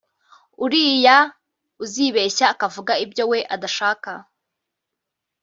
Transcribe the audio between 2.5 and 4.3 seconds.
akavuga ibyo we adashaka